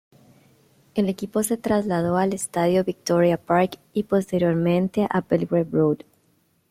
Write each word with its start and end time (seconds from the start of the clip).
El 0.95 1.09
equipo 1.09 1.43
se 1.43 1.57
trasladó 1.57 2.17
al 2.17 2.33
estadio 2.33 2.83
Victoria 2.83 3.37
Park, 3.37 3.77
y 3.93 4.01
posteriormente 4.01 5.05
a 5.07 5.21
Belgrave 5.21 5.67
Road. 5.71 5.97